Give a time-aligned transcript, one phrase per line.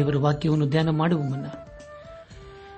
[0.00, 1.46] ದೇವರ ವಾಕ್ಯವನ್ನು ಧ್ಯಾನ ಮಾಡುವ ಮುನ್ನ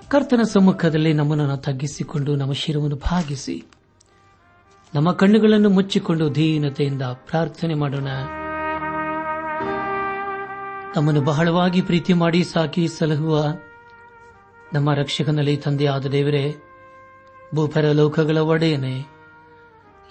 [0.09, 3.57] ಕರ್ತನ ಸಮ್ಮುಖದಲ್ಲಿ ನಮ್ಮನ್ನು ತಗ್ಗಿಸಿಕೊಂಡು ನಮ್ಮ ಶಿರವನ್ನು ಭಾಗಿಸಿ
[4.95, 8.09] ನಮ್ಮ ಕಣ್ಣುಗಳನ್ನು ಮುಚ್ಚಿಕೊಂಡು ದೀನತೆಯಿಂದ ಪ್ರಾರ್ಥನೆ ಮಾಡೋಣ.
[10.95, 13.45] ತಮ್ಮನ್ನು ಬಹಳವಾಗಿ ಪ್ರೀತಿ ಮಾಡಿ ಸಾಕಿ ಸಲಹುವ
[14.73, 16.57] ನಮ್ಮ ರಕ್ಷಕನಲ್ಲಿ ತಂದೆಯಾದ ದೇವರೇ
[17.55, 19.07] ಭೂಪರ ಲೋಕಗಳ ಒಡೆಯನೆ,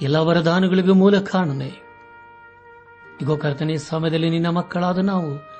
[0.01, 1.71] ಎಲ್ಲ ವರದಾನಗಳಿಗೂ ಮೂಲ ಕಾರಣನೆ.
[3.21, 5.50] ಇಗೋ ಕರ್ತನೆ ಸಮಯದಲ್ಲಿ ನಿನ್ನ ಮಕ್ಕಳಾದ ನಾವು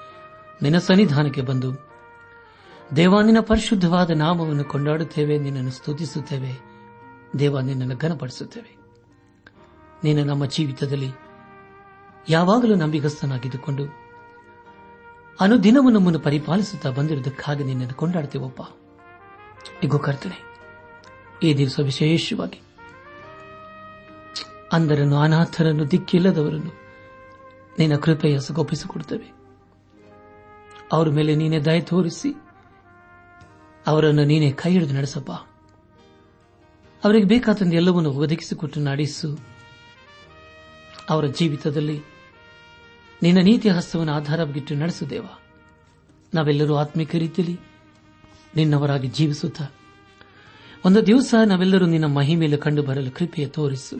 [0.62, 1.70] ನಿನ್ನ ಸನ್ನಿಧಾನಕ್ಕೆ ಬಂದು.
[2.96, 6.54] ದೇವ, ನಿನ್ನ ಪರಿಶುದ್ಧವಾದ ನಾಮವನ್ನು ಕೊಂಡಾಡುತ್ತೇವೆ, ನಿನ್ನನ್ನು ಸ್ತುತಿಸುತ್ತೇವೆ.
[7.40, 8.78] ದೇವ, ನಿನ್ನನ್ನು ಘನಪಡಿಸುತ್ತೇವೆ.
[10.04, 11.12] ನೀನು ನಮ್ಮ ಜೀವಿತದಲ್ಲಿ
[12.30, 13.84] ಯಾವಾಗಲೂ ನಂಬಿಗಸ್ತನಾಗಿದ್ದುಕೊಂಡು
[15.42, 18.62] ಅನುದಿನವೂ ನಮ್ಮನ್ನು ಪರಿಪಾಲಿಸುತ್ತಾ ಬಂದಿರುವುದಕ್ಕಾಗಿ ನಿನ್ನನ್ನು ಕೊಂಡಾಡ್ತೇವಪ್ಪ
[19.84, 20.38] ಇಗೋ ಕರ್ತನೆ,
[21.44, 22.62] ಈ ದಿವಸ ವಿಶೇಷವಾಗಿ
[24.74, 26.74] ಅಂದರನ್ನು ಅನಾಥರನ್ನು, ದಿಕ್ಕಿಲ್ಲದವರನ್ನು
[27.80, 29.41] ನಿನ್ನ ಕೃಪೆಯ ಸುಗೊಪ್ಪಿಸಿಕೊಡುತ್ತೇವೆ
[30.92, 32.36] ಅವರ ಮೇಲೆ ನೀನೇ ದಯ ತೋರಿಸಿ,
[33.88, 35.32] ಅವರನ್ನು ನೀನೇ ಕೈ ಹಿಡಿದು ನಡೆಸಪ್ಪ.
[37.04, 39.40] ಅವರಿಗೆ ಬೇಕಾದಂತೆ ಎಲ್ಲವನ್ನು ಒದಗಿಸಿಕೊಟ್ಟು ನಡೆಸು.
[41.10, 42.02] ಅವರ ಜೀವಿತದಲ್ಲಿ
[43.24, 45.26] ನಿನ್ನ ನೀತಿ ಹಸ್ತವನ್ನು ಆಧಾರವಾಗಿಟ್ಟು ನಡೆಸುದೇವ
[46.34, 47.60] ನಾವೆಲ್ಲರೂ ಆತ್ಮಿಕ ರೀತಿಯಲ್ಲಿ
[48.56, 49.62] ನಿನ್ನವರಾಗಿ ಜೀವಿಸುತ್ತ
[50.86, 53.98] ಒಂದು ದಿವಸ ನಾವೆಲ್ಲರೂ ನಿನ್ನ ಮಹಿಮೆಯಲ್ಲಿ ಕಂಡು ಬರಲು ಕೃಪೆಯ ತೋರಿಸು.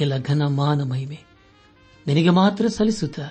[0.00, 1.18] ಎಲ್ಲ ಘನ ಮಾನ ಮಹಿಮೆ
[2.06, 3.30] ನಿನಗೆ ಮಾತ್ರ ಸಲ್ಲಿಸುತ್ತಾ.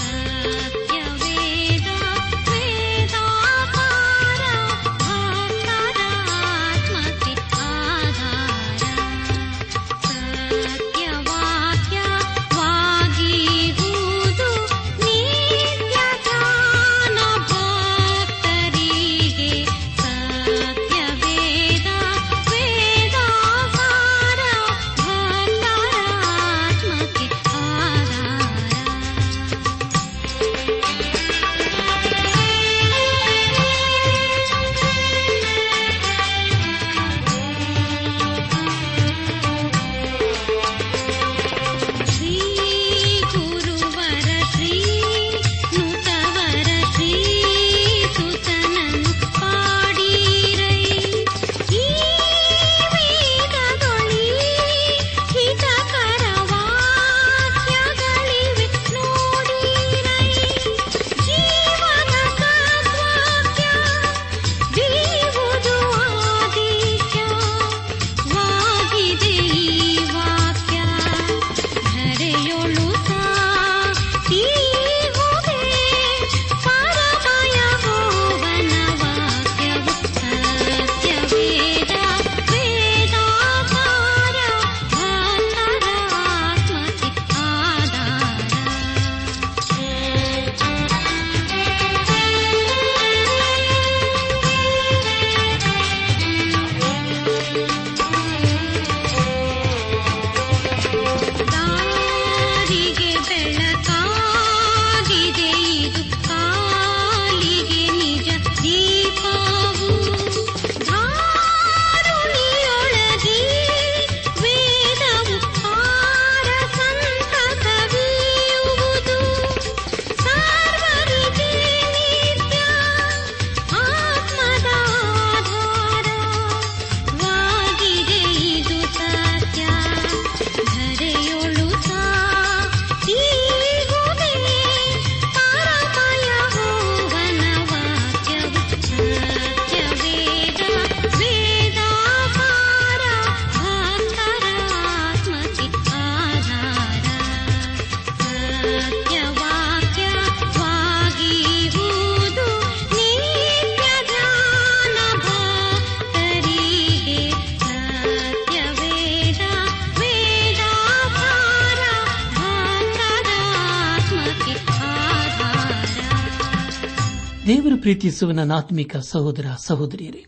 [167.51, 170.25] ದೇವರು ಪ್ರೀತಿಸುವ ನನ್ನ ಆತ್ಮಿಕ ಸಹೋದರ ಸಹೋದರಿಯರೇ,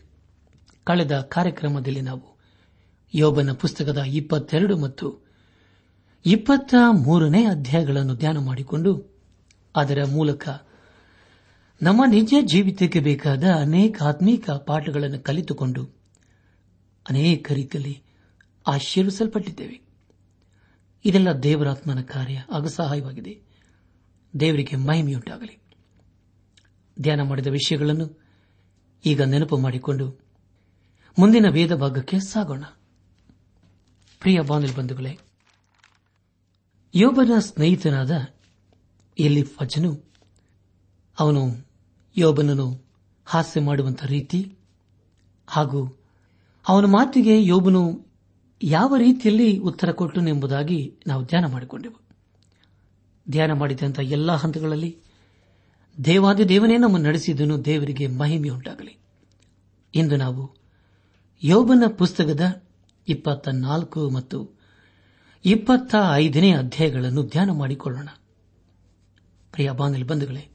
[0.84, 2.38] ಕಳೆದ ಕಾರ್ಯಕ್ರಮದಲ್ಲಿ ನಾವು
[3.14, 5.26] ಯೋಬನ ಪುಸ್ತಕದ ಇಪ್ಪತ್ತೆರಡು ಮತ್ತು
[6.26, 9.20] ಇಪ್ಪತ್ತ ಮೂರನೇ ಅಧ್ಯಾಯಗಳನ್ನು ಧ್ಯಾನ ಮಾಡಿಕೊಂಡು
[9.76, 10.48] ಅದರ ಮೂಲಕ
[11.82, 15.84] ನಮ್ಮ ನಿಜ ಜೀವಿತಕ್ಕೆ ಬೇಕಾದ ಅನೇಕ ಆತ್ಮೀಕ ಪಾಠಗಳನ್ನು ಕಲಿತುಕೊಂಡು
[17.10, 18.02] ಅನೇಕ ರೀತಿಯಲ್ಲಿ
[18.66, 19.80] ಆಶೀರ್ವಿಸಲ್ಪಟ್ಟಿದ್ದೇವೆ.
[21.04, 23.42] ಇದೆಲ್ಲ ದೇವರಾತ್ಮನ ಕಾರ್ಯ ಹಾಗೂ ಸಹಾಯವಾಗಿದೆ
[24.40, 25.63] ದೇವರಿಗೆ ಮಹಿಮೆಯುಂಟಾಗಲಿ.
[27.00, 28.20] ಧ್ಯಾನ ಮಾಡಿದ ವಿಷಯಗಳನ್ನು
[29.04, 30.24] ಈಗ ನೆನಪು ಮಾಡಿಕೊಂಡು
[31.18, 32.64] ಮುಂದಿನ ವೇದ ಭಾಗಕ್ಕೆ ಸಾಗೋಣ.
[34.20, 34.40] ಪ್ರಿಯ
[34.76, 35.18] ಬಂಧುಗಳೇ,
[36.94, 38.10] ಯೋಬನ ಸ್ನೇಹಿತನಾದ
[39.18, 40.12] ಎಲಿಫಜನು,
[41.18, 41.68] ಅವನು
[42.16, 42.84] ಯೋಬನನ್ನು
[43.24, 44.58] ಹಾಸ್ಯ ಮಾಡುವಂತಹ ರೀತಿ
[45.46, 46.00] ಹಾಗೂ
[46.68, 48.06] ಅವನ ಮಾತಿಗೆ ಯೋಬನು
[48.62, 52.00] ಯಾವ ರೀತಿಯಲ್ಲಿ ಉತ್ತರ ಕೊಟ್ಟನು ಎಂಬುದಾಗಿ ನಾವು ಧ್ಯಾನ ಮಾಡಿಕೊಂಡೆವು.
[53.30, 55.03] ಧ್ಯಾನ ಮಾಡಿದಂತಹ ಎಲ್ಲಾ ಹಂತಗಳಲ್ಲಿ
[56.04, 58.98] ದೇವಾದಿ ದೇವನೇ ನಮ್ಮನ್ನು ನಡೆಸಿದನು, ದೇವರಿಗೆ ಮಹಿಮೆಯುಂಟಾಗಲಿ
[59.94, 60.56] ಇಂದು ನಾವು
[61.42, 62.62] ಯೋಬನ ಪುಸ್ತಕದ
[63.08, 64.50] ಇಪ್ಪತ್ತ ನಾಲ್ಕು ಮತ್ತು
[65.44, 68.08] ಇಪ್ಪತ್ತ ಐದನೇ ಅಧ್ಯಾಯಗಳನ್ನು ಧ್ಯಾನ ಮಾಡಿಕೊಳ್ಳೋಣ.
[69.52, 70.48] ಪ್ರಿಯ ಬಾಂಗಲಿ ಬಂಧುಗಳೇ,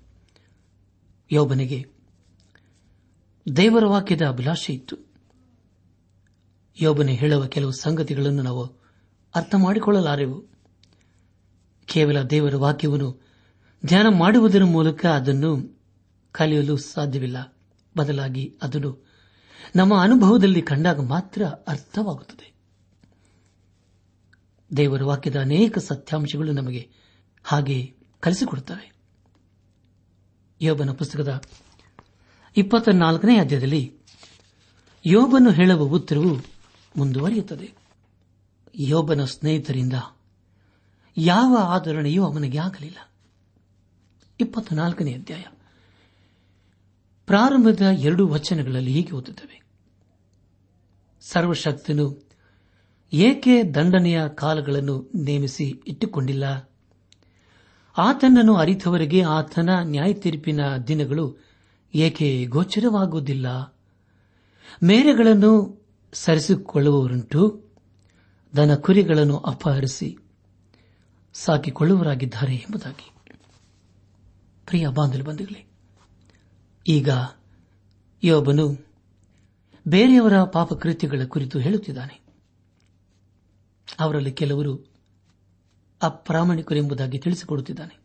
[1.32, 1.88] ಯೋಬನಿಗೆ
[3.56, 4.96] ದೇವರ ವಾಕ್ಯದ ಅಭಿಲಾಷೆ ಇತ್ತು.
[6.82, 8.66] ಯೋಬನೆ ಹೇಳುವ ಕೆಲವು ಸಂಗತಿಗಳನ್ನು ನಾವು
[9.36, 10.46] ಅರ್ಥ ಮಾಡಿಕೊಳ್ಳಲಾರೆವು.
[11.86, 13.29] ಕೇವಲ ದೇವರ ವಾಕ್ಯವನ್ನು
[13.86, 15.82] ಧ್ಯಾನ ಮಾಡುವುದರ ಮೂಲಕ ಅದನ್ನು
[16.32, 17.58] ಕಲಿಯಲು ಸಾಧ್ಯವಿಲ್ಲ.
[17.98, 19.08] ಬದಲಾಗಿ ಅದನ್ನು
[19.76, 22.54] ನಮ್ಮ ಅನುಭವದಲ್ಲಿ ಕಂಡಾಗ ಮಾತ್ರ ಅರ್ಥವಾಗುತ್ತದೆ.
[24.78, 26.92] ದೇವರ ವಾಕ್ಯದ ಅನೇಕ ಸತ್ಯಾಂಶಗಳು ನಮಗೆ
[27.44, 28.94] ಹಾಗೆ ಕಲಿಸಿಕೊಡುತ್ತವೆ.
[30.62, 31.44] ಯೋಬನ ಪುಸ್ತಕದ
[32.58, 33.98] ಇಪ್ಪತ್ತ ನಾಲ್ಕನೇ ಅಧ್ಯಾಯದಲ್ಲಿ
[35.06, 36.46] ಯೋಬನು ಹೇಳುವ ಉತ್ತರವು
[36.98, 37.74] ಮುಂದುವರಿಯುತ್ತದೆ.
[38.76, 39.94] ಯೋಬನ ಸ್ನೇಹಿತರಿಂದ
[41.18, 43.09] ಯಾವ ಆಧರಣೆಯೂ ಅವನಿಗೆ ಆಗಲಿಲ್ಲ.
[44.42, 45.44] ಇಪ್ಪತ್ತ ನಾಲ್ಕನೇ ಅಧ್ಯಾಯ.
[47.26, 49.62] ಪ್ರಾರಂಭದ ಎರಡು ವಚನಗಳಲ್ಲಿ ಹೀಗೆ ಓದುತ್ತವೆ.
[51.22, 52.28] ಸರ್ವಶಕ್ತನು
[53.14, 56.70] ಏಕೆ ದಂಡನೆಯ ಕಾಲಗಳನ್ನು ನೇಮಿಸಿ ಇಟ್ಟುಕೊಂಡಿಲ್ಲ?
[57.98, 61.38] ಆತನನ್ನು ಅರಿತವರಿಗೆ ಆತನ ನ್ಯಾಯ ತೀರ್ಪಿನ ದಿನಗಳು
[61.96, 63.76] ಏಕೆ ಗೋಚರವಾಗುವುದಿಲ್ಲ?
[64.84, 65.84] ಮೇರೆಗಳನ್ನು
[66.14, 67.64] ಸರಿಸಿಕೊಳ್ಳುವವರುಂಟು
[68.58, 70.18] ದನ ಕುರಿಗಳನ್ನು ಅಪಹರಿಸಿ
[71.34, 73.19] ಸಾಕಿಕೊಳ್ಳುವರಾಗಿದ್ದಾರೆ ಎಂಬುದಾಗಿ.
[74.70, 75.66] ಪ್ರಿಯ ಬಾಂಧಲು ಬಂಧುಗಳೇ,
[76.88, 77.10] ಈಗ
[78.24, 78.86] ಯೋಬನು
[79.88, 82.22] ಬೇರೆಯವರ ಪಾಪಕೃತ್ಯಗಳ ಕುರಿತು ಹೇಳುತ್ತಿದ್ದಾನೆ.
[84.00, 84.88] ಅವರಲ್ಲಿ ಕೆಲವರು
[86.02, 88.00] ಅಪ್ರಾಮಾಣಿಕರೆಂಬುದಾಗಿ ತಿಳಿಸಿಕೊಡುತ್ತಿದ್ದಾನೆ.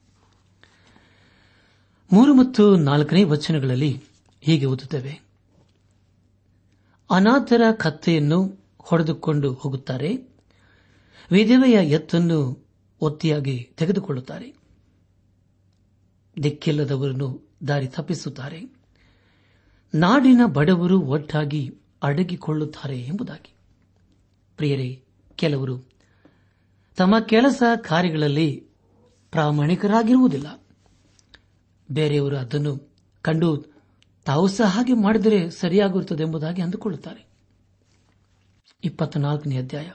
[2.12, 4.02] ಮೂರು ಮತ್ತು ನಾಲ್ಕನೇ ವಚನಗಳಲ್ಲಿ
[4.40, 5.20] ಹೀಗೆ ಓದುತ್ತೇವೆ.
[7.10, 10.16] ಅನಾಥರ ಕತ್ತೆಯನ್ನು ಹೊಡೆದುಕೊಂಡು ಹೋಗುತ್ತಾರೆ,
[11.30, 12.68] ವಿಧವೆಯ ಎತ್ತನ್ನು
[13.00, 14.63] ಒತ್ತಿಯಾಗಿ ತೆಗೆದುಕೊಳ್ಳುತ್ತಾರೆ.
[16.42, 18.74] ದಿಕ್ಕಿಲ್ಲದವರನ್ನು ದಾರಿ ತಪ್ಪಿಸುತ್ತಾರೆ.
[19.94, 23.54] ನಾಡಿನ ಬಡವರು ಒಟ್ಟಾಗಿ ಅಡಗಿಕೊಳ್ಳುತ್ತಾರೆ ಎಂಬುದಾಗಿ.
[24.56, 25.04] ಪ್ರಿಯರೇ,
[25.34, 25.78] ಕೆಲವರು
[26.96, 28.66] ತಮ್ಮ ಕೆಲಸ ಕಾರ್ಯಗಳಲ್ಲಿ
[29.30, 30.64] ಪ್ರಾಮಾಣಿಕರಾಗಿರುವುದಿಲ್ಲ.
[31.90, 33.64] ಬೇರೆಯವರು ಅದನ್ನು ಕಂಡು
[34.24, 37.26] ತಾವು ಸಹ ಹಾಗೆ ಮಾಡಿದರೆ ಸರಿಯಾಗಿರುತ್ತದೆ ಎಂಬುದಾಗಿ ಅಂದುಕೊಳ್ಳುತ್ತಾರೆ.
[38.84, 39.92] ಇಪ್ಪತ್ನಾಲ್ಕನೇ ಅಧ್ಯಾಯ.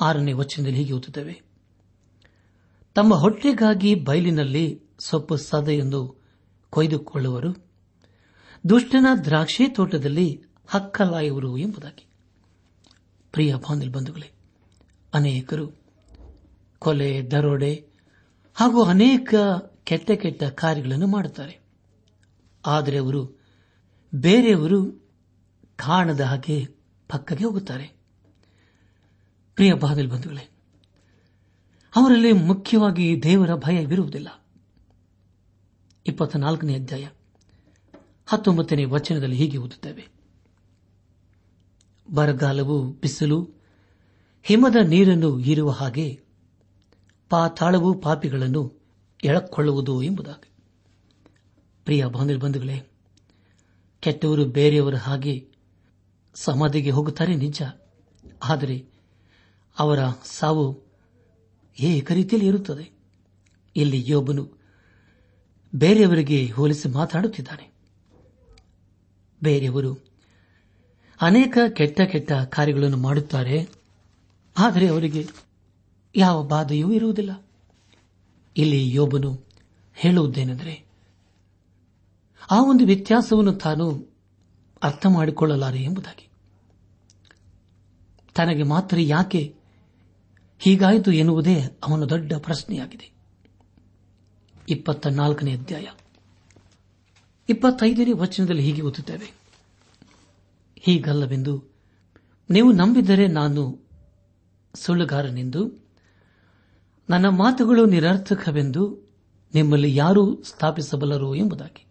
[0.00, 1.42] ಆರನೇ ವಚನದಲ್ಲಿ ಹೀಗೆ ಓದುತ್ತವೆ.
[2.94, 6.16] ತಮ್ಮ ಹೊಟ್ಟೆಗಾಗಿ ಬಯಲಿನಲ್ಲಿ ಸೊಪ್ಪು ಸದ ಎಂದು
[6.70, 7.66] ಕೊಯ್ದುಕೊಳ್ಳುವರು.
[8.68, 12.06] ದುಷ್ಟನ ದ್ರಾಕ್ಷಿ ತೋಟದಲ್ಲಿ ಹಕ್ಕಲಾಯುವರು ಎಂಬುದಾಗಿ.
[13.32, 14.30] ಪ್ರಿಯ ಬಾಂಧಲ್ ಬಂಧುಗಳೇ,
[15.14, 15.70] ಅನೇಕರು
[16.78, 17.86] ಕೊಲೆ, ದರೋಡೆ
[18.54, 19.34] ಹಾಗೂ ಅನೇಕ
[19.84, 21.60] ಕೆಟ್ಟ ಕೆಟ್ಟ ಕಾರ್ಯಗಳನ್ನು ಮಾಡುತ್ತಾರೆ.
[22.66, 23.40] ಆದರೆ ಅವರು
[24.14, 25.08] ಬೇರೆಯವರು
[25.76, 26.66] ಕಾಣದ ಹಾಗೆ
[27.08, 27.92] ಪಕ್ಕಕ್ಕೆ ಹೋಗುತ್ತಾರೆ.
[29.54, 30.50] ಪ್ರಿಯ ಬಾದಲ್ ಬಂಧುಗಳೇ,
[31.96, 34.43] ಅವರಲ್ಲಿ ಮುಖ್ಯವಾಗಿ ದೇವರ ಭಯವಿರುವುದಿಲ್ಲ.
[36.06, 37.08] ಇಪ್ಪತ್ನಾಲ್ಕನೇ ಅಧ್ಯಾಯ.
[38.26, 40.08] ಹತ್ತೊಂಬತ್ತನೇ ವಚನದಲ್ಲಿ ಹೀಗೆ ಓದುತ್ತೇವೆ.
[42.14, 43.50] ಬರಗಾಲವು ಬಿಸಿಲು,
[44.42, 46.20] ಹಿಮದ ನೀರನ್ನು ಹೀರುವ ಹಾಗೆ
[47.30, 48.82] ಪಾತಾಳವು ಪಾಪಿಗಳನ್ನು
[49.24, 50.50] ಎಳಕೊಳ್ಳುವುದು ಎಂಬುದಾಗಿ.
[51.84, 52.90] ಪ್ರಿಯ ಬಂಧುಗಳೇ,
[54.00, 55.48] ಕೆಟ್ಟವರು ಬೇರೆಯವರ ಹಾಗೆ
[56.34, 57.62] ಸಮಾಧಿಗೆ ಹೋಗುತ್ತಾರೆ ನಿಜ.
[58.42, 58.86] ಆದರೆ
[59.78, 60.82] ಅವರ ಸಾವು
[61.80, 62.92] ಏಕ ರೀತಿಯಲ್ಲಿ ಇರುತ್ತದೆ.
[63.76, 64.63] ಇಲ್ಲಿ ಯೋಬನು
[65.76, 67.74] ಬೇರೆಯವರಿಗೆ ಹೋಲಿಸಿ ಮಾತನಾಡುತ್ತಿದ್ದಾನೆ
[69.42, 70.14] ಬೇರೆಯವರು
[71.20, 73.68] ಅನೇಕ ಕೆಟ್ಟ ಕೆಟ್ಟ ಕಾರ್ಯಗಳನ್ನು ಮಾಡುತ್ತಾರೆ.
[74.58, 75.26] ಆದರೆ ಅವರಿಗೆ
[76.16, 77.46] ಯಾವ ಬಾಧೆಯೂ ಇರುವುದಿಲ್ಲ.
[78.56, 79.44] ಇಲ್ಲಿ ಯೋಬನು
[79.94, 80.84] ಹೇಳುವುದೇನೆಂದರೆ,
[82.50, 84.14] ಆ ಒಂದು ವ್ಯತ್ಯಾಸವನ್ನು ತಾನು
[84.82, 86.28] ಅರ್ಥ ಮಾಡಿಕೊಳ್ಳಲಾರೆ ಎಂಬುದಾಗಿ.
[88.34, 89.56] ತನಗೆ ಮಾತ್ರ ಯಾಕೆ
[90.58, 93.13] ಹೀಗಾಯಿತು ಎನ್ನುವುದೇ ಅವನ ದೊಡ್ಡ ಪ್ರಶ್ನೆಯಾಗಿದೆ.
[94.68, 95.86] ಇಪ್ಪತ್ತ ನಾಲ್ಕನೇ ಅಧ್ಯಾಯ.
[97.48, 99.34] ಇಪ್ಪತ್ತೈದನೇ ವಚನದಲ್ಲಿ ಹೀಗೆ ಓದುತ್ತೇವೆ.
[100.76, 101.64] ಹೀಗಲ್ಲವೆಂದು,
[102.50, 103.80] ನೀವು ನಂಬಿದರೆ ನಾನು
[104.74, 105.84] ಸುಳ್ಳುಗಾರನೆಂದು,
[107.10, 109.12] ನನ್ನ ಮಾತುಗಳು ನಿರರ್ಥಕವೆಂದು
[109.54, 111.86] ನಿಮ್ಮಲ್ಲಿ ಯಾರೂ ಸ್ಥಾಪಿಸಬಲ್ಲರು ಎಂಬುದಾಗಿ.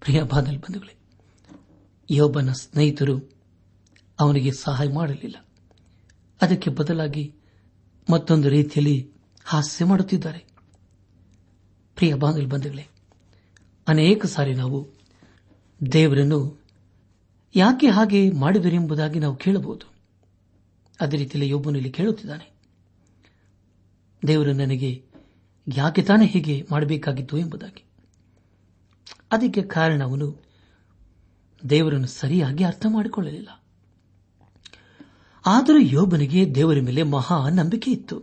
[0.00, 0.96] ಪ್ರಿಯ ಬಂಧುಗಳೇ,
[2.10, 3.38] ಯೋಬನ ಸ್ನೇಹಿತರು
[4.20, 5.46] ಅವನಿಗೆ ಸಹಾಯ ಮಾಡಲಿಲ್ಲ.
[6.42, 7.34] ಅದಕ್ಕೆ ಬದಲಾಗಿ
[8.10, 9.10] ಮತ್ತೊಂದು ರೀತಿಯಲ್ಲಿ
[9.44, 10.47] ಹಾಸ್ಯ ಮಾಡುತ್ತಿದ್ದಾರೆ.
[11.98, 12.86] ಪ್ರಿಯ ಬಾಂಧಲ್ ಬಂಧುಗಳೇ,
[13.88, 14.88] ಅನೇಕ ಸಾರಿ ನಾವು
[15.92, 16.64] ದೇವರನ್ನು
[17.54, 19.86] ಯಾಕೆ ಹಾಗೆ ಮಾಡಿದರೆಂಬುದಾಗಿ ನಾವು ಕೇಳಬಹುದು.
[21.00, 22.52] ಅದೇ ರೀತಿಯಲ್ಲಿ ಒಬ್ಬನಲ್ಲಿ ಕೇಳುತ್ತಿದ್ದಾನೆ,
[24.26, 25.04] ದೇವರು ನನಗೆ
[25.74, 27.84] ಯಾಕೆ ತಾನೇ ಹೀಗೆ ಮಾಡಬೇಕಾಗಿತ್ತು ಎಂಬುದಾಗಿ.
[29.32, 30.44] ಅದಕ್ಕೆ ಕಾರಣ ಅವನು
[31.70, 33.62] ದೇವರನ್ನು ಸರಿಯಾಗಿ ಅರ್ಥ ಮಾಡಿಕೊಳ್ಳಲಿಲ್ಲ.
[35.46, 38.22] ಆದರೂ ಯೋಬನಿಗೆ ದೇವರ ಮೇಲೆ ಮಹಾ ನಂಬಿಕೆ ಇತ್ತು.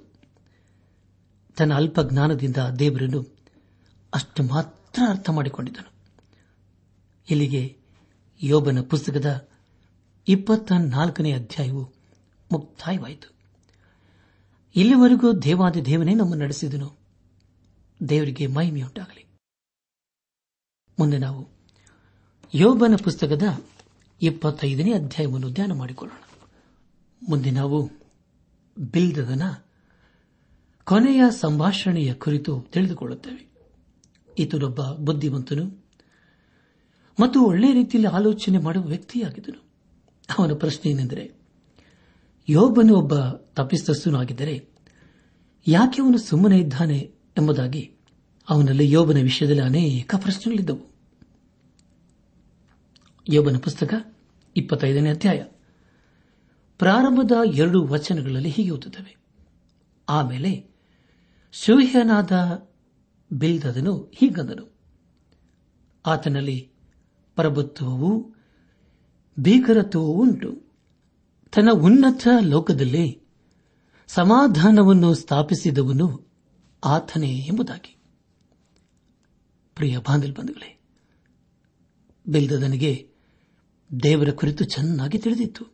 [1.57, 3.34] ತನ್ನ ಅಲ್ಪ ಜ್ಞಾನದಿಂದ ದೇವರನ್ನು
[4.15, 5.93] ಅಷ್ಟು ಮಾತ್ರ ಅರ್ಥ ಮಾಡಿಕೊಂಡಿದ್ದನು.
[7.29, 7.77] ಇಲ್ಲಿಗೆ
[8.41, 9.49] ಯೋಬನ ಪುಸ್ತಕದ
[10.27, 11.93] ಇಪ್ಪತ್ತ ನಾಲ್ಕನೇ ಅಧ್ಯಾಯವು
[12.51, 13.33] ಮುಕ್ತಾಯವಾಯಿತು.
[14.75, 16.97] ಇಲ್ಲಿವರೆಗೂ ದೇವಾದಿ ದೇವನೇ ನಮ್ಮ ನಡೆಸಿದನು.
[18.09, 19.25] ದೇವರಿಗೆ ಮಹಿಮೆಯುಂಟಾಗಲಿ.
[20.99, 21.47] ಮುಂದೆ ನಾವು
[22.55, 23.65] ಯೋಬನ ಪುಸ್ತಕದ
[24.21, 26.19] ಇಪ್ಪತ್ತೈದನೇ ಅಧ್ಯಾಯವನ್ನು ಧ್ಯಾನ ಮಾಡಿಕೊಳ್ಳೋಣ.
[27.29, 27.91] ಮುಂದೆ ನಾವು
[28.91, 29.41] ಬಿಲ್ದದನ
[30.83, 33.54] ಕೊನೆಯ ಸಂಭಾಷಣೆಯ ಕುರಿತು ತಿಳಿದುಕೊಳ್ಳುತ್ತೇವೆ.
[34.39, 35.85] ಈತನೊಬ್ಬ ಬುದ್ಧಿವಂತನು
[37.19, 39.63] ಮತ್ತು ಒಳ್ಳೆಯ ರೀತಿಯಲ್ಲಿ ಆಲೋಚನೆ ಮಾಡುವ ವ್ಯಕ್ತಿಯಾಗಿದ್ದನು.
[40.39, 41.31] ಅವನ ಪ್ರಶ್ನೆ ಏನೆಂದರೆ,
[42.49, 44.67] ಯೋಬನು ಒಬ್ಬ ತಪ್ಪಿಸ್ತಸ್ಸನು ಆಗಿದ್ದರೆ
[45.67, 46.97] ಯಾಕೆ ಅವನು ಸುಮ್ಮನೆ ಇದ್ದಾನೆ
[47.37, 47.91] ಎಂಬುದಾಗಿ
[48.49, 50.95] ಅವನಲ್ಲಿ ಯೋಬನ ವಿಷಯದಲ್ಲಿ ಅನೇಕ ಪ್ರಶ್ನೆಗಳಿದ್ದವು.
[53.29, 54.15] ಯೋಬನ ಪುಸ್ತಕ
[54.57, 55.43] ಇಪ್ಪತ್ತೈದನೇ ಅಧ್ಯಾಯ.
[56.77, 59.17] ಪ್ರಾರಂಭದ ಎರಡು ವಚನಗಳಲ್ಲಿ ಹೀಗೆ ಓದುತ್ತವೆ.
[60.09, 60.75] ಆಮೇಲೆ
[61.51, 62.31] ಶೂಹ್ಯನಾದ
[63.31, 64.75] ಬಿಲ್ದದನು ಹೀಗಂದನು.
[66.05, 66.71] ಆತನಲ್ಲಿ
[67.35, 68.35] ಪ್ರಭುತ್ವವೂ
[69.39, 70.65] ಭೀಕರತ್ವವೂ ಉಂಟು.
[71.55, 73.21] ತನ್ನ ಉನ್ನತ ಲೋಕದಲ್ಲಿ
[74.07, 76.31] ಸಮಾಧಾನವನ್ನು ಸ್ಥಾಪಿಸಿದವನು
[76.83, 77.97] ಆತನೇ ಎಂಬುದಾಗಿ.
[79.75, 80.81] ಪ್ರಿಯ ಬಂಧುಗಳೇ
[82.27, 83.09] ಬಿಲ್ದದನಿಗೆ
[84.03, 85.65] ದೇವರ ಕುರಿತು ಚೆನ್ನಾಗಿ ತಿಳಿದಿತ್ತು.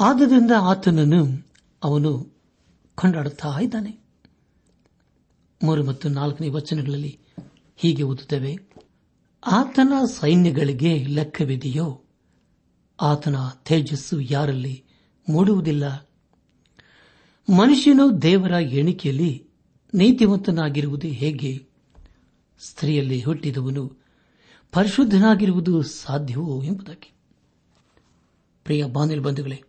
[0.00, 1.48] ಆದ್ದರಿಂದ ಆತನನ್ನು
[1.84, 2.36] ಅವನು
[2.94, 4.05] ಕೊಂಡಾಡುತ್ತಾ ಇದ್ದಾನೆ.
[5.62, 7.18] ಮೂರು ಮತ್ತು ನಾಲ್ಕನೇ ವಚನಗಳಲ್ಲಿ
[7.76, 8.56] ಹೀಗೆ ಓದುತ್ತವೆ.
[9.46, 12.04] ಆತನ ಸೈನ್ಯಗಳಿಗೆ ಲೆಕ್ಕವಿದೆಯೋ?
[13.00, 14.84] ಆತನ ತೇಜಸ್ಸು ಯಾರಲ್ಲಿ
[15.28, 16.10] ಮೂಡುವುದಿಲ್ಲ?
[17.56, 19.46] ಮನುಷ್ಯನು ದೇವರ ಎಣಿಕೆಯಲ್ಲಿ
[19.94, 21.66] ನೀತಿವಂತನಾಗಿರುವುದು ಹೇಗೆ?
[22.58, 23.96] ಸ್ತ್ರೀಯಲ್ಲಿ ಹುಟ್ಟಿದವನು
[24.72, 27.12] ಪರಿಶುದ್ಧನಾಗಿರುವುದು ಸಾಧ್ಯವೋ ಎಂಬುದಾಗಿ.
[28.64, 29.62] ಪ್ರಿಯ ಬಾನಿಲ್ ಬಂಧುಗಳೇ,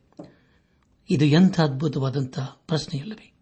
[1.10, 3.37] ಇದು ಎಂಥ ಅದ್ಭುತವಾದಂಥ ಪ್ರಶ್ನೆಯಲ್ಲವೇ?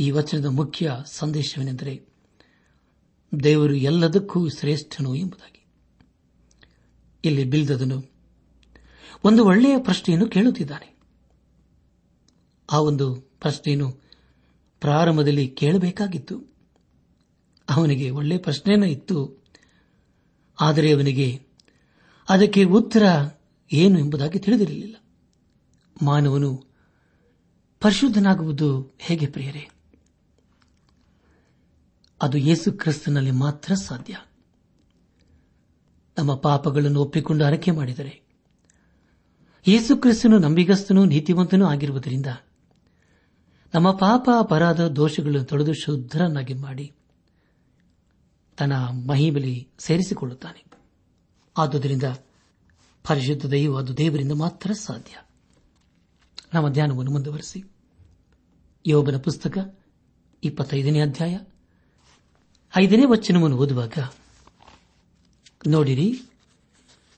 [0.00, 2.06] ಈ ವಚನದ ಮುಖ್ಯ ಸಂದೇಶವೇನೆಂದರೆ
[3.42, 5.66] ದೇವರು ಎಲ್ಲದಕ್ಕೂ ಶ್ರೇಷ್ಠನು ಎಂಬುದಾಗಿ.
[7.24, 8.10] ಇಲ್ಲಿ ಬಿಲ್ದದನು
[9.24, 10.96] ಒಂದು ಒಳ್ಳೆಯ ಪ್ರಶ್ನೆಯನ್ನು ಕೇಳುತ್ತಿದ್ದಾನೆ.
[12.72, 13.90] ಆ ಒಂದು ಪ್ರಶ್ನೆಯನ್ನು
[14.80, 16.54] ಪ್ರಾರಂಭದಲ್ಲಿ ಕೇಳಬೇಕಾಗಿತ್ತು.
[17.70, 19.44] ಅವನಿಗೆ ಒಳ್ಳೆಯ ಪ್ರಶ್ನೆಯೇ ಇತ್ತು.
[20.60, 21.46] ಆದರೆ ಅವನಿಗೆ
[22.28, 23.02] ಅದಕ್ಕೆ ಉತ್ತರ
[23.72, 24.96] ಏನು ಎಂಬುದಾಗಿ ತಿಳಿದಿರಲಿಲ್ಲ.
[26.02, 26.64] ಮಾನವನು
[27.80, 29.70] ಪರಿಶುದ್ಧನಾಗುವುದು ಹೇಗೆ ಪ್ರಿಯರೇ?
[32.22, 34.16] ಅದು ಯೇಸು ಕ್ರಿಸ್ತನಲ್ಲಿ ಮಾತ್ರ ಸಾಧ್ಯ.
[36.18, 38.22] ನಮ್ಮ ಪಾಪಗಳನ್ನು ಒಪ್ಪಿಕೊಂಡು ಅರಕೆ ಮಾಡಿದರೆ,
[39.68, 42.26] ಯೇಸು ಕ್ರಿಸ್ತನು ನಂಬಿಗಸ್ತನೂ ನೀತಿವಂತನೂ ಆಗಿರುವುದರಿಂದ
[43.74, 46.94] ನಮ್ಮ ಪಾಪ ಅಪರಾಧ ದೋಷಗಳನ್ನು ತೊಳೆದು ಶುದ್ಧರನ್ನಾಗಿ ಮಾಡಿ
[48.58, 48.72] ತನ್ನ
[49.06, 50.64] ಮಹಿಬಲಿ ಸೇರಿಸಿಕೊಳ್ಳುತ್ತಾನೆ.
[51.58, 52.02] ಆದುದರಿಂದ
[53.08, 55.16] ಪರಿಶುದ್ಧ ದೈವ ಅದು ದೇವರಿಂದ ಮಾತ್ರ ಸಾಧ್ಯ.
[56.54, 57.64] ನಮ್ಮ ಧ್ಯಾನವನ್ನು ಮುಂದುವರೆಸಿ.
[58.86, 59.78] ಯೋಬನ ಪುಸ್ತಕ
[60.44, 61.38] ಇಪ್ಪತ್ತೈದನೇ ಅಧ್ಯಾಯ
[62.78, 63.92] ಐದನೇ ವಚನವನ್ನು ಓದುವಾಗ,
[65.66, 66.22] ನೋಡಿರಿ,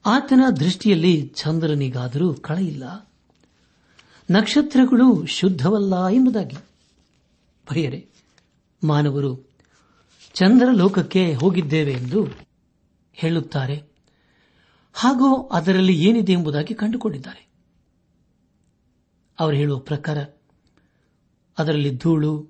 [0.07, 3.11] ಆತನ ದೃಷ್ಟಿಯಲ್ಲಿ ಚಂದ್ರನಿಗಾದರೂ ಕಳೆಯಿಲ್ಲ
[4.31, 6.57] ನಕ್ಷತ್ರಗಳು ಶುದ್ಧವಲ್ಲ ಎಂಬುದಾಗಿ.
[7.71, 8.07] ಬರೆಯರೆ
[8.85, 9.51] ಮಾನವರು
[10.35, 12.27] ಚಂದ್ರ ಲೋಕಕ್ಕೆ ಹೋಗಿದ್ದೇವೆ ಎಂದು
[13.13, 13.83] ಹೇಳುತ್ತಾರೆ.
[14.93, 17.49] ಹಾಗೂ ಅದರಲ್ಲಿ ಏನಿದೆ ಎಂಬುದಾಗಿ ಕಂಡುಕೊಂಡಿದ್ದಾರೆ.
[19.41, 20.19] ಅವರು ಹೇಳುವ ಪ್ರಕಾರ,
[21.59, 22.49] ಅದರಲ್ಲಿ ಧೂಳು,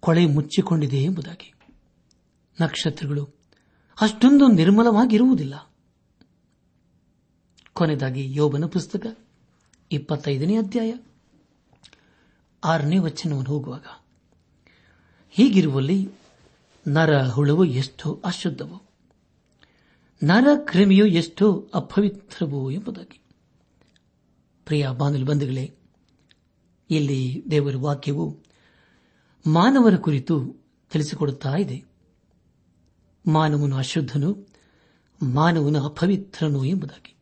[0.00, 1.54] ಕೊಳೆ ಮುಚ್ಚಿಕೊಂಡಿದೆ ಎಂಬುದಾಗಿ.
[2.62, 3.28] ನಕ್ಷತ್ರಗಳು
[4.00, 5.72] ಅಷ್ಟೊಂದು ನಿರ್ಮಲವಾಗಿರುವುದಿಲ್ಲ.
[7.72, 9.18] ಕೊನೆಯದಾಗಿ ಯೋಬನ ಪುಸ್ತಕ,
[9.92, 10.94] ಇಪ್ಪತ್ತೈದನೇ ಅಧ್ಯಾಯ,
[12.64, 13.84] ಆರನೇ ವಚನವನ್ನು ಹೋಗುವಾಗ,
[15.30, 16.10] ಹೀಗಿರುವಲ್ಲಿ
[16.88, 18.82] ನರ ಹುಳವು ಎಷ್ಟೋ ಅಶುದ್ಧವು,
[20.24, 23.20] ನರ ಕ್ರಿಮಿಯು ಎಷ್ಟೋ ಅಪವಿತ್ರವು ಎಂಬುದಾಗಿ.
[24.64, 25.74] ಪ್ರಿಯ ಬಾನುಲಿ ಬಂಧುಗಳೇ,
[26.90, 28.38] ಇಲ್ಲಿ ದೇವರ ವಾಕ್ಯವು
[29.46, 30.56] ಮಾನವರ ಕುರಿತು
[30.90, 31.91] ತಿಳಿಸಿಕೊಡುತ್ತಾ ಇದೆ.
[33.26, 34.46] ಮಾನವನು ಅಶುದ್ಧನು,
[35.22, 37.16] ಮಾನವನು ಅಪವಿತ್ರನು ಎಂಬುದಾಗಿ.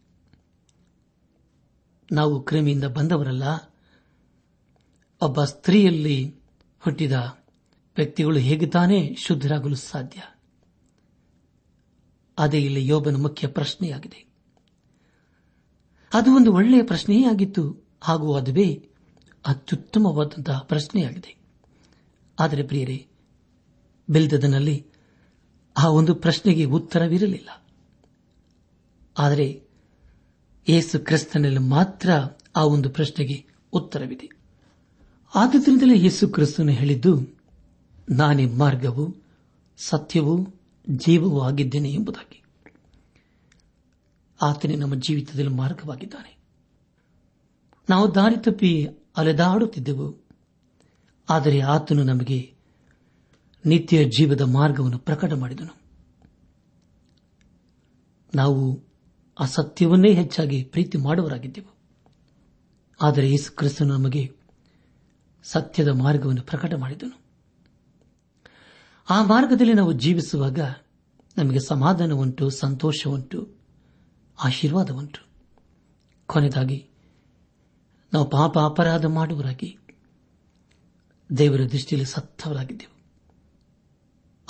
[2.13, 3.43] ನಾವು ಕ್ರಿಮಿಯಿಂದ ಬಂದವರಲ್ಲ,
[5.23, 6.35] ಒಬ್ಬ ಸ್ತ್ರೀಯಲ್ಲಿ
[6.81, 7.13] ಹುಟ್ಟಿದ
[7.97, 10.23] ವ್ಯಕ್ತಿಗಳು ಹೇಗೆ ತಾನೇ ಶುದ್ಧರಾಗಲು ಸಾಧ್ಯ?
[12.39, 14.31] ಅದೇ ಇಲ್ಲಿ ಯೋಬನ ಮುಖ್ಯ ಪ್ರಶ್ನೆಯಾಗಿದೆ.
[16.15, 18.89] ಅದು ಒಂದು ಒಳ್ಳೆಯ ಪ್ರಶ್ನೆಯೇ ಆಗಿತ್ತು, ಹಾಗೂ ಅದುವೇ
[19.47, 21.37] ಅತ್ಯುತ್ತಮವಾದಂತಹ ಪ್ರಶ್ನೆಯಾಗಿದೆ.
[22.41, 23.09] ಆದರೆ ಪ್ರಿಯರೇ
[24.11, 24.90] ಬಿಲ್ದದನಲ್ಲಿ
[25.77, 27.65] ಆ ಒಂದು ಪ್ರಶ್ನೆಗೆ ಉತ್ತರವಿರಲಿಲ್ಲ.
[29.19, 29.63] ಆದರೆ
[30.69, 32.11] ಯೇಸು ಕ್ರಿಸ್ತನಲ್ಲಿ ಮಾತ್ರ
[32.57, 34.31] ಆ ಒಂದು ಪ್ರಶ್ನೆಗೆ ಉತ್ತರವಿದೆ.
[35.35, 37.39] ಆದ್ದರಿಂದಲೇ ಯೇಸು ಕ್ರಿಸ್ತನು ಹೇಳಿದ್ದು,
[38.11, 39.17] ನಾನೇ ಮಾರ್ಗವು,
[39.77, 40.47] ಸತ್ಯವೂ,
[40.91, 42.43] ಜೀವವೂ ಆಗಿದ್ದೇನೆ ಎಂಬುದಾಗಿ.
[44.43, 46.39] ಆತನೇ ನಮ್ಮ ಜೀವಿತದಲ್ಲಿ ಮಾರ್ಗವಾಗಿದ್ದಾನೆ.
[47.91, 50.27] ನಾವು ದಾರಿ ತಪ್ಪಿ ಅಲೆದಾಡುತ್ತಿದ್ದೆವು.
[51.31, 52.55] ಆದರೆ ಆತನು ನಮಗೆ
[53.67, 55.81] ನಿತ್ಯ ಜೀವದ ಮಾರ್ಗವನ್ನು ಪ್ರಕಟ ಮಾಡಿದನು.
[58.35, 58.85] ನಾವು
[59.41, 61.75] ಅಸತ್ಯವನ್ನೇ ಹೆಚ್ಚಾಗಿ ಪ್ರೀತಿ ಮಾಡುವರಾಗಿದ್ದೆವು
[63.03, 64.33] ಆದರೆ ಯೇಸು ಕ್ರಿಸ್ತನು ನಮಗೆ
[65.43, 67.21] ಸತ್ಯದ ಮಾರ್ಗವನ್ನು ಪ್ರಕಟ ಮಾಡಿದನು.
[69.11, 70.59] ಆ ಮಾರ್ಗದಲ್ಲಿ ನಾವು ಜೀವಿಸುವಾಗ
[71.37, 73.49] ನಮಗೆ ಸಮಾಧಾನ ಉಂಟು ಸಂತೋಷ ಉಂಟು
[74.45, 75.29] ಆಶೀರ್ವಾದ ಉಂಟು
[76.27, 76.89] ಕೊನೆಯದಾಗಿ,
[78.13, 79.79] ನಾವು ಪಾಪ ಅಪರಾಧ ಮಾಡುವರಾಗಿ
[81.39, 83.00] ದೇವರ ದೃಷ್ಟಿಯಲ್ಲಿ ಸತ್ತವರಾಗಿದ್ದೆವು.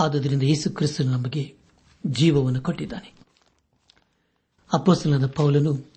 [0.00, 1.56] ಆದುದರಿಂದ ಯೇಸು ಕ್ರಿಸ್ತನು ನಮಗೆ
[2.06, 3.14] ಜೀವವನ್ನು ಕೊಟ್ಟಿದ್ದಾನೆ.
[4.72, 5.92] ಅಪ್ಪೋಸಲದ ಪೌಲನು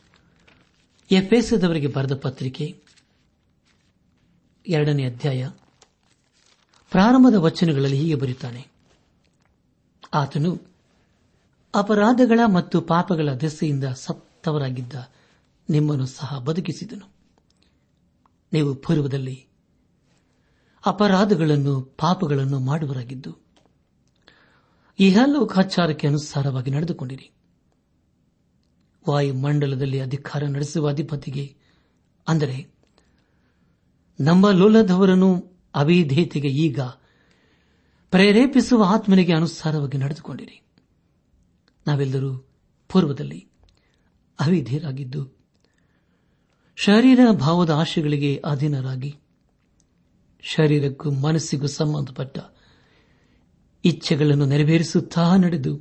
[1.11, 2.83] ಎಫ್ಎಸದವರಿಗೆ ಬರೆದ ಪತ್ರಿಕೆ
[4.67, 5.49] ಎರಡನೇ ಅಧ್ಯಾಯ
[6.91, 8.67] ಪ್ರಾರಂಭದ ವಚನಗಳಲ್ಲಿ ಹೀಗೆ ಬರುತ್ತಾನೆ
[10.13, 10.61] ಆತನು
[11.75, 14.93] ಅಪರಾಧಗಳ ಮತ್ತು ಪಾಪಗಳ ದೆಸೆಯಿಂದ ಸತ್ತವರಾಗಿದ್ದ
[15.69, 17.13] ನಿಮ್ಮನ್ನು ಸಹ ಬದುಕಿಸಿದನು.
[18.53, 19.47] ನೀವು ಪೂರ್ವದಲ್ಲಿ
[20.85, 23.42] ಅಪರಾಧಗಳನ್ನು ಪಾಪಗಳನ್ನು ಮಾಡುವರಾಗಿದ್ದು
[24.99, 27.31] ಇಹಲೋಕಾಚಾರಕ್ಕೆ ಅನುಸಾರವಾಗಿ ನಡೆದುಕೊಂಡಿರಿ.
[29.09, 31.55] ವಾಯುಮಂಡಲದಲ್ಲಿ ಅಧಿಕಾರ ನಡೆಸುವ ಅಧಿಪತಿಗೆ,
[32.27, 32.57] ಅಂದರೆ
[34.19, 35.29] ನಮ್ಮ ಲೋಲದವರನ್ನು
[35.75, 36.79] ಅವಿಧೇಯತೆಗೆ ಈಗ
[38.13, 40.61] ಪ್ರೇರೇಪಿಸುವ ಆತ್ಮನಿಗೆ ಅನುಸಾರವಾಗಿ ನಡೆದುಕೊಂಡಿರಿ.
[41.87, 42.31] ನಾವೆಲ್ಲರೂ
[42.89, 43.47] ಪೂರ್ವದಲ್ಲಿ
[44.39, 45.21] ಅವಿಧೇಯರಾಗಿದ್ದು,
[46.77, 49.15] ಶರೀರ ಭಾವದ ಆಶೆಗಳಿಗೆ ಅಧೀನರಾಗಿ,
[50.43, 52.37] ಶರೀರಕ್ಕೂ ಮನಸ್ಸಿಗೂ ಸಂಬಂಧಪಟ್ಟ
[53.85, 55.73] ಇಚ್ಛೆಗಳನ್ನು ನೆರವೇರಿಸುತ್ತಾ ನಡೆದು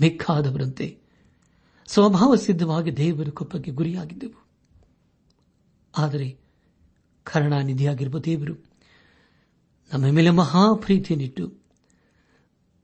[0.00, 0.98] ಮಿಕ್ಕಾದವರಂತೆ
[1.86, 4.38] ಸ್ವಭಾವ ಸಿದ್ಧವಾಗಿ ದೇವರ ಕೊಪ್ಪಕ್ಕೆ ಗುರಿಯಾಗಿದ್ದೆವು.
[5.98, 6.38] ಆದರೆ
[7.24, 8.54] ಕರುಣಾನಿಧಿಯಾಗಿರುವ ದೇವರು
[9.92, 11.58] ನಮ್ಮ ಮೇಲೆ ಮಹಾ ಮಹಾಪ್ರೀತಿಯನ್ನಿಟ್ಟು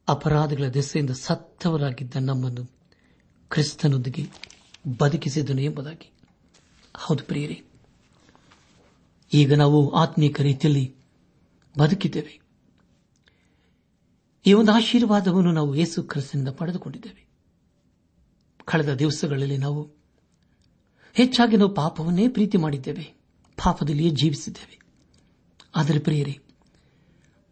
[0.08, 2.64] ಅಪರಾಧಗಳ ದೆಸೆಯಿಂದ ಸತ್ತವರಾಗಿದ್ದ ನಮ್ಮನ್ನು
[3.50, 4.22] ಕ್ರಿಸ್ತನೊಂದಿಗೆ
[4.98, 6.12] ಬದುಕಿಸಿದನು ಎಂಬುದಾಗಿ.
[6.96, 7.62] ಹೌದು ಪ್ರಿಯರೇ,
[9.32, 10.96] ಈಗ ನಾವು ಆತ್ಮೀಕ ರೀತಿಯಲ್ಲಿ
[11.78, 12.47] ಬದುಕಿದ್ದೇವೆ.
[14.48, 17.28] ಈ ಒಂದು ಆಶೀರ್ವಾದವನ್ನು ನಾವು ಯೇಸು ಕ್ರಿಸ್ತನಿಂದ ಪಡೆದುಕೊಂಡಿದ್ದೇವೆ.
[18.64, 19.92] ಕಳೆದ ದಿವಸಗಳಲ್ಲಿ ನಾವು
[21.14, 23.14] ಹೆಚ್ಚಾಗಿ ನಾವು ಪಾಪವನ್ನೇ ಪ್ರೀತಿ ಮಾಡಿದ್ದೇವೆ.
[23.64, 24.78] ಪಾಪದಲ್ಲಿಯೇ ಜೀವಿಸಿದ್ದೇವೆ.
[25.76, 26.38] ಆದರೆ ಪ್ರಿಯರೇ,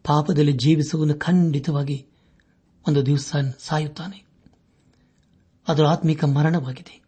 [0.05, 2.07] ಪಾಪದಲ್ಲಿ ಜೀವಿಸುವನ್ನು ಖಂಡಿತವಾಗಿ
[2.89, 4.27] ಒಂದು ದಿವಸ ಸಾಯುತ್ತಾನೆ.
[5.69, 7.05] ಅದು ಆತ್ಮಿಕ ಮರಣವಾಗಿದೆ.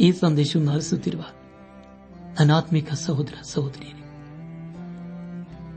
[0.00, 1.24] ಈ ಸಂದೇಶವನ್ನು ಆಲಿಸುತ್ತಿರುವ
[2.40, 4.05] ನನ್ನ ಆತ್ಮಿಕ ಸಹೋದರ ಸಹೋದರಿಯರೇ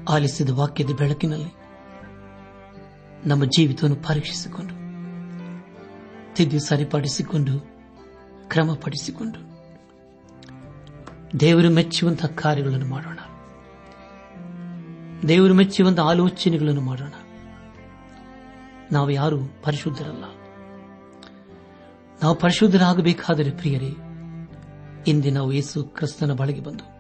[0.10, 1.54] ಆಲಿಸಿದ ವಾಕ್ಯದ ಬೆಳಕಿನಲ್ಲಿ
[3.28, 4.74] ನಮ್ಮ ಜೀವಿತವನ್ನು ಪರೀಕ್ಷಿಸಿಕೊಂಡು,
[6.36, 7.60] ತಿದ್ದು ಸರಿಪಡಿಸಿಕೊಂಡು,
[8.50, 9.50] ಕ್ರಮಪಡಿಸಿಕೊಂಡು
[11.40, 13.20] ದೇವರು ಮೆಚ್ಚುವಂತಹ ಕಾರ್ಯಗಳನ್ನು ಮಾಡೋಣ.
[15.28, 17.12] ದೇವರು ಮೆಚ್ಚುವಂತಹ ಆಲೋಚನೆಗಳನ್ನು ಮಾಡೋಣ.
[18.92, 20.24] ನಾವು ಯಾರು ಪರಿಶುದ್ಧರಲ್ಲ.
[22.24, 23.96] ನಾವು ಪರಿಶುದ್ಧರಾಗಬೇಕಾದರೆ ಪ್ರಿಯರೇ
[25.08, 26.99] ಇಂದಿನ ನಾವು ಯೇಸು ಕ್ರಿಸ್ತನ ಬಳಿಗೆ ಬಂದು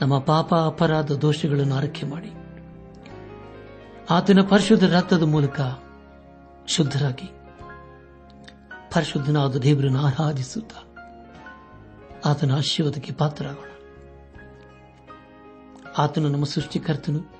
[0.00, 2.32] ನಮ್ಮ ಪಾಪ ಅಪರಾಧ ದೋಷಗಳನ್ನು ಆರೈಕೆ ಮಾಡಿ.
[4.10, 5.60] ಆತನ ಪರಿಶುದ್ಧ ರಕ್ತದ ಮೂಲಕ
[6.66, 7.28] ಶುದ್ಧರಾಗಿ,
[8.94, 10.72] ಪರಿಶುದ್ಧನಾದ ದೇವರನ್ನು ಆರಾಧಿಸುತ್ತ
[12.26, 13.68] ಆತನ ಆಶೀರ್ವಾದಕ್ಕೆ ಪಾತ್ರರಾಗೋಣ.
[15.98, 17.34] ಆತನು ನಮ್ಮ ಸೃಷ್ಟಿಕರ್ತನು.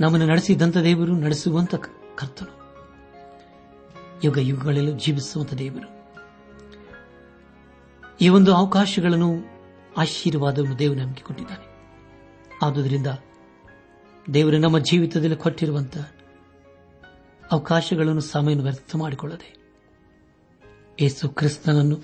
[0.00, 1.74] ನಮ್ಮನ್ನು ನಡೆಸಿದಂತ ದೇವರು, ನಡೆಸುವಂತ
[2.18, 2.64] ಕರ್ತನು.
[4.24, 5.94] ಯುಗ ಯುಗಗಳಲ್ಲೂ ಜೀವಿಸುವಂತ ದೇವರು.
[8.20, 9.53] ಈ ಒಂದು ಅವಕಾಶಗಳನ್ನು
[9.96, 11.74] ಆಶೀರ್ವಾದವನ್ನು ದೇವರು ನಮಗೆ ಕೊಟ್ಟಿದ್ದಾನೆ
[12.62, 13.06] ಆದುದರಿಂದ
[14.34, 16.12] ದೇವರು ನಮ್ಮ ಜೀವಿತದಲ್ಲಿ ಕೊಟ್ಟಿರುವಂತಹ
[17.52, 19.56] ಅವಕಾಶಗಳನ್ನು, ಸಮಯವನ್ನು ವ್ಯರ್ಥ ಮಾಡಿಕೊಳ್ಳದೆ
[21.00, 21.96] ಯೇಸು ಕ್ರಿಸ್ತನನ್ನು,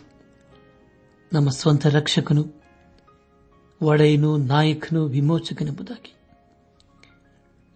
[1.32, 2.44] ನಮ್ಮ ಸ್ವಂತ ರಕ್ಷಕನು,
[3.82, 6.16] ಒಡೆಯನು, ನಾಯಕನು ವಿಮೋಚಕನೆಂಬುದಾಗಿ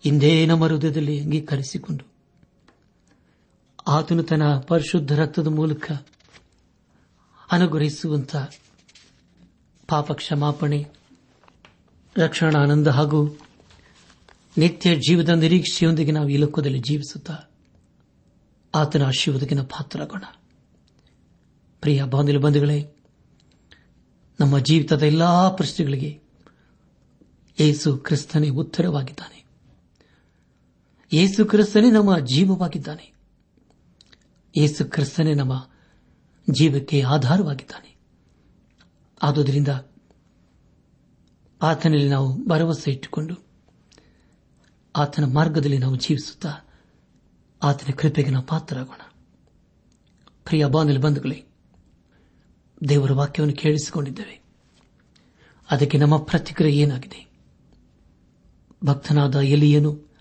[0.05, 2.14] ಇಂದೇ ನಮ್ಮ ಹೃದಯದಲ್ಲಿ ಅಂಗೀಕರಿಸಿಕೊಂಡು
[3.88, 5.92] ಆತನು ತನ್ನ ಪರಿಶುದ್ಧ ರಕ್ತದ ಮೂಲಕ
[7.53, 8.37] ಅನುಗ್ರಹಿಸುವಂತ
[9.88, 10.87] ಪಾಪ ಕ್ಷಮಾಪಣೆ
[12.16, 13.38] ರಕ್ಷಣಾನಂದ ಹಾಗೂ
[14.59, 17.38] ನಿತ್ಯ ಜೀವದ ನಿರೀಕ್ಷೆಯೊಂದಿಗೆ ನಾವು ಈ ಲೋಕದಲ್ಲಿ ಜೀವಿಸುತ್ತಾ
[18.75, 20.25] ಆತನ ಆಶೀರ್ವದಕ್ಕಿನ ಪಾತ್ರರಾಗೋಣ.
[21.81, 22.94] ಪ್ರಿಯ ಬಾಂಧಲು ಬಂಧುಗಳೇ,
[24.40, 26.23] ನಮ್ಮ ಜೀವಿತದ ಎಲ್ಲಾ ಪ್ರಶ್ನೆಗಳಿಗೆ
[27.61, 29.44] ಯೇಸು ಕ್ರಿಸ್ತನೇ ಉತ್ತರವಾಗಿದ್ದಾನೆ.
[31.12, 33.12] ಯೇಸು ಕ್ರಿಸ್ತನೇ ನಮ್ಮ ಜೀವವಾಗಿದ್ದಾನೆ.
[34.57, 35.68] ಯೇಸು ಕ್ರಿಸ್ತನೇ ನಮ್ಮ
[36.51, 37.94] ಜೀವಕ್ಕೆ ಆಧಾರವಾಗಿದ್ದಾನೆ.
[39.25, 39.69] ಆದುದರಿಂದ
[41.63, 43.35] ಆತನಲ್ಲಿ ನಾವು ಭರವಸೆ ಇಟ್ಟುಕೊಂಡು
[44.97, 46.53] ಆತನ ಮಾರ್ಗದಲ್ಲಿ ನಾವು ಜೀವಿಸುತ್ತಾ
[47.63, 49.01] ಆತನ ಕೃಪೆಗೆ ನಾವು ಪಾತ್ರರಾಗೋಣ.
[50.45, 51.45] ಪ್ರಿಯ ಬಾನಲ್ಲಿ ಬಂಧುಗಳೇ,
[52.89, 54.43] ದೇವರ ವಾಕ್ಯವನ್ನು ಕೇಳಿಸಿಕೊಂಡಿದ್ದೇವೆ.
[55.71, 57.31] ಅದಕ್ಕೆ ನಮ್ಮ ಪ್ರತಿಕ್ರಿಯೆ ಏನಾಗಿದೆ?
[58.85, 60.15] ಭಕ್ತನಾದ ಎಲಿಯನು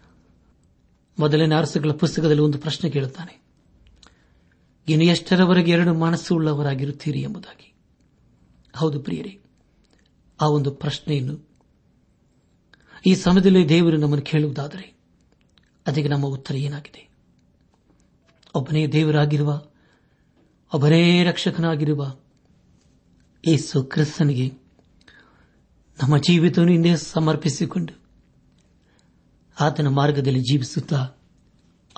[1.19, 3.43] ಮೊದಲನೇ ಅರಸುಗಳ ಪುಸ್ತಕದಲ್ಲಿ ಒಂದು ಪ್ರಶ್ನೆ ಕೇಳುತ್ತಾನೆ.
[4.87, 7.72] ಇನ್ನು ಎಷ್ಟರವರೆಗೆ ಎರಡು ಮನಸ್ಸು ಉಳ್ಳವರಾಗಿರುತ್ತೀರಿ ಎಂಬುದಾಗಿ.
[8.75, 9.39] ಹೌದು ಪ್ರಿಯರೇ,
[10.41, 11.35] ಆ ಒಂದು ಪ್ರಶ್ನೆಯನ್ನು
[13.05, 14.93] ಈ ಸಮಯದಲ್ಲಿ ದೇವರು ನಮ್ಮನ್ನು ಕೇಳುವುದಾದರೆ
[15.87, 17.09] ಅದಕ್ಕೆ ನಮ್ಮ ಉತ್ತರ ಏನಾಗಿದೆ?
[18.55, 19.61] ಒಬ್ಬನೇ ದೇವರಾಗಿರುವ
[20.73, 22.17] ಒಬ್ಬನೇ ರಕ್ಷಕನಾಗಿರುವ
[23.47, 24.47] ಯೇಸು ಕ್ರಿಸ್ತನಿಗೆ
[26.01, 27.93] ನಮ್ಮ ಜೀವಿತವನ್ನು ಹಿಂದೆ ಸಮರ್ಪಿಸಿಕೊಂಡು
[29.59, 31.09] ಆತನ ಮಾರ್ಗದಲ್ಲಿ ಜೀವಿಸುತ್ತಾ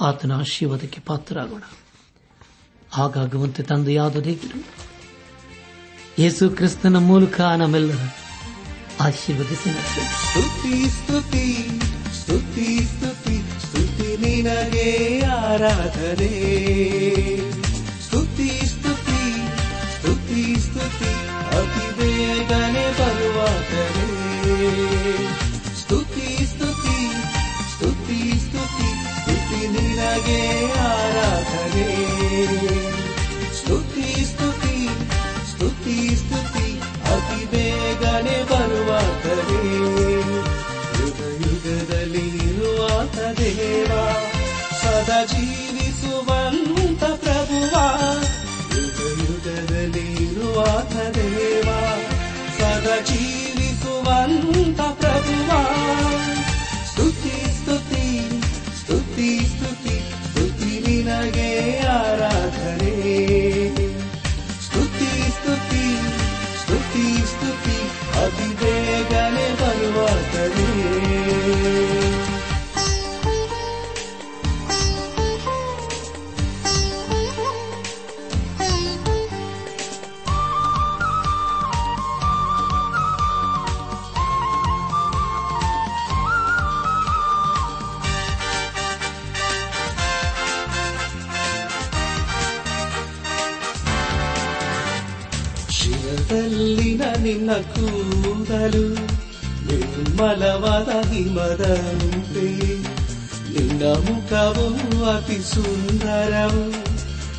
[0.01, 1.63] ಆತನ ಆಶೀರ್ವಾದಕ್ಕೆ ಪಾತ್ರರಾಗೋಣ.
[2.91, 4.59] ಹಾಗಾಗುವಂತೆ ತಂದೆಯಾದ ದೇವರು
[6.19, 8.01] ಯೇಸು ಕ್ರಿಸ್ತನ ಮೂಲಕ ನಮ್ಮೆಲ್ಲರ
[8.99, 9.71] ಆಶೀರ್ವದಿಸಿ.
[9.71, 11.45] ಸ್ತುತಿ ಸ್ತುತಿ
[12.19, 14.87] ಸ್ತುತಿ ಸ್ತುತಿ ಸ್ತುತಿ ನಿನಗೆ
[15.25, 16.31] ಆರಾಧನೆ
[18.07, 19.21] ಸ್ತುತಿ ಸ್ತುತಿ
[19.95, 21.11] ಸ್ತುತಿ ಸ್ತುತಿ
[21.57, 24.09] ಅತಿ ಬೇಗನೆ ಬರುವಾಗಲೇ
[25.79, 26.64] ಸ್ತುತಿ ಸ್ತುತಿ
[97.25, 98.83] ನಿನ್ನ ಕೂದಲು
[99.67, 102.47] ನಿರ್ಮಲವಾದ ಹಿಮದಂತೆ
[103.53, 104.65] ನಿನ್ನ ಮುಖವು
[105.07, 106.63] ಅತಿ ಸುಂದರವು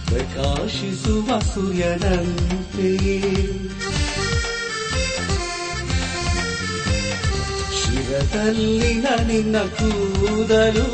[0.09, 2.90] ಪ್ರಕಾಶಿಸುವ ಸೂರ್ಯನಂತೆ
[7.79, 10.87] ಶಿರದಲ್ಲಿನ ನಿನ್ನ ಕೂದಲು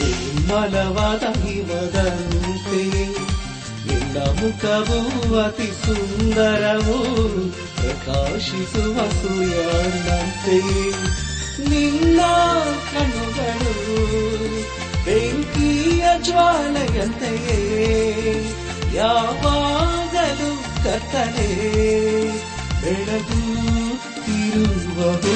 [0.00, 2.82] ನಿರ್ಮಲವಾದ ಹಿಮದಂತೆ
[4.14, 4.98] ನಿನ್ನ ಮುಖವು
[5.38, 6.96] ಅತಿ ಸುಂದರವು
[7.78, 10.58] ಪ್ರಕಾಶಿಸುವ ಸೂರ್ಯನಂತೆ
[11.70, 12.20] ನಿನ್ನ
[12.90, 13.72] ಕಣ್ಣುಗಳು
[15.06, 17.58] ಬೆಂಕಿಯ ಜ್ವಾಲೆಯಂತೆಯೇ
[18.94, 20.52] ಯಾವಾಗಲೂ
[20.84, 21.50] ಕತ್ತಲೆ
[22.82, 23.42] ಬೆಳಗು
[24.20, 25.33] ತಿರುವವು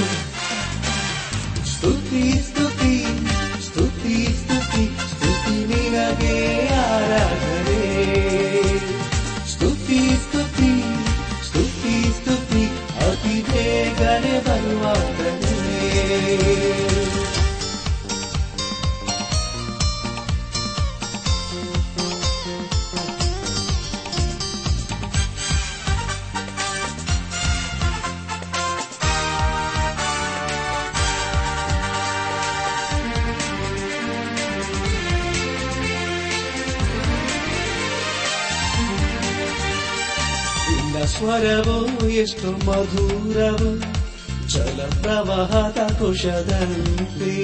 [46.19, 47.35] ಕುಶದಂತೆ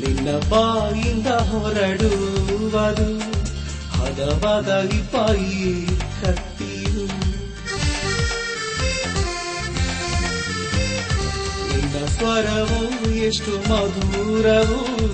[0.00, 3.06] ನಿನ್ನ ಬಾಯಿಂದ ಹೊರಡುವುದು
[3.90, 4.68] ಹದವಾದ
[5.12, 5.88] ಪಾಯಿ
[6.22, 7.06] ಕತ್ತಿಯು.
[11.68, 15.08] ನಿನ್ನ ಸ್ವರವು ಎಷ್ಟು ಮಧುರವು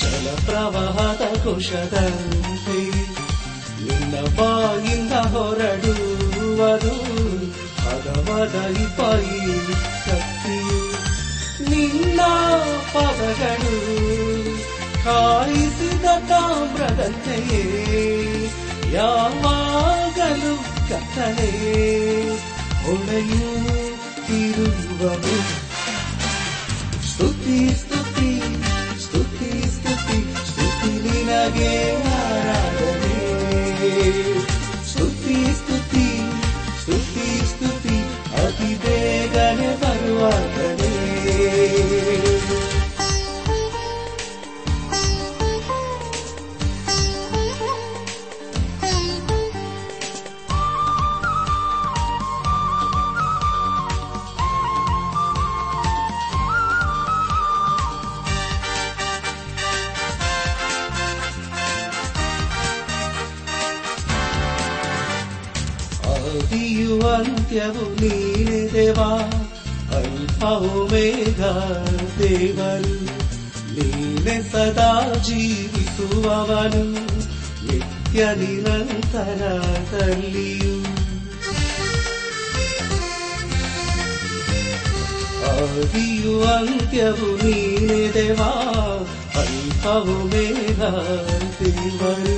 [0.00, 2.80] ಜಲ ಪ್ರವಾಹದ ಕುಶದಂತೆ
[3.84, 6.94] ನಿನ್ನ ಬಾಯಿಂದ ಹೊರಡುವುದು
[7.82, 8.54] ಹದವಾದ
[8.98, 9.91] ಪಾಯಿ
[11.82, 12.20] ನಿನ್ನ
[12.92, 14.02] ಪದಗಳು
[15.04, 17.62] ಕಾಯಿಸಿದ ತಾಮ್ರದಂತೆಯೇ?
[18.92, 20.56] ಯಾವಾಗಲೂ
[20.88, 21.52] ಕತ್ತಲೆ?
[22.86, 23.34] ಸ್ತುತಿ
[27.06, 27.91] ಸ್ತುತಿ ಸ್ತುತಿ.
[72.18, 72.96] ದೇವರು
[73.76, 74.90] ನೀನೆ ಸದಾ
[75.26, 76.84] ಜೀವಿಸುವವನು
[77.68, 79.54] ನಿತ್ಯ ನಿರಂತರದಲ್ಲಿಯೂ
[85.52, 88.50] ಆದಿಯು ಅಂತ್ಯವು ನೀನೆ ದೇವಾ
[89.40, 90.80] ಅಲ್ಪವು ಮೇಘ
[91.60, 92.36] ದೇವರು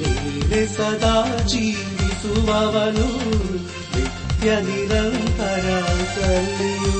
[0.00, 1.14] ನೀನೆ ಸದಾ
[1.46, 3.08] ಜೀವಿಸುವವನು
[3.94, 5.66] ನಿತ್ಯ ನಿರಂತರ
[6.14, 6.94] ಸಲ್ಲಿಯು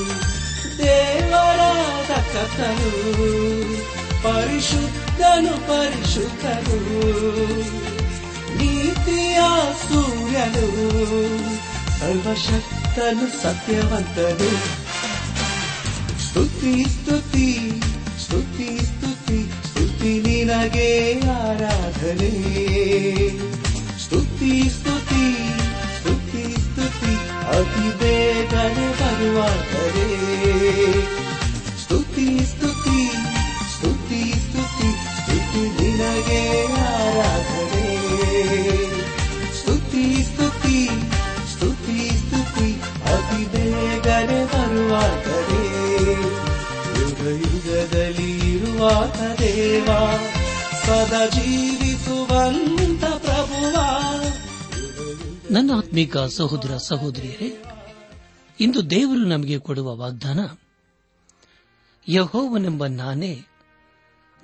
[2.35, 2.89] ದೇವರಾದ ಕಥನು
[4.23, 6.77] ಪರಿಶುದ್ಧನು ಪರಿಶುದ್ಧನು
[8.57, 9.39] ನೀತಿಯ
[9.83, 10.65] ಸೂರ್ಯನು
[11.99, 14.49] ಸರ್ವಶಕ್ತನು ಸತ್ಯವಂತನು
[16.25, 17.47] ಸ್ತುತಿ ಸ್ತುತಿ
[18.17, 20.91] ಸ್ತುತಿ ಸ್ತುತಿ ಸ್ತುತಿ ನಿನಗೆ
[21.37, 22.33] ಆರಾಧನೆ
[23.97, 25.25] ಸ್ತುತಿ ಸ್ತುತಿ
[25.97, 27.13] ಸ್ತುತಿ ಸ್ತುತಿ
[27.51, 28.87] ಅತಿ ಬೇಗನೆ
[49.75, 49.87] ದೇವ
[50.85, 53.75] ಸದಾ ಜೀವಿಸುವಂತ ಪ್ರಭುವ.
[55.51, 57.63] ನನ್ನ ಆತ್ಮೀಕ ಸಹೋದರ ಸಹೋದರಿಯರೇ
[58.59, 60.39] ಇಂದು ದೇವರು ನಮಗೆ ಕೊಡುವ ವಾಗ್ದಾನ
[62.09, 63.45] ಯಹೋವನೆಂಬ ನಾನೇ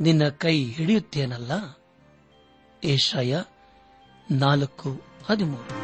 [0.02, 1.80] ನಿನ್ನ ಕೈ ಹಿಡಿಯುತ್ತೇನಲ್ಲ?
[2.84, 3.42] ಏಷಾಯ
[4.32, 5.82] ನಾಲ್ಕು ಹದಿಮೂರು.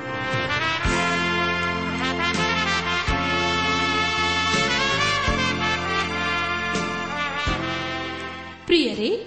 [8.65, 9.26] ಪ್ರಿಯರೇ